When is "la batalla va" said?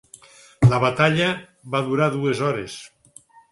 0.71-1.83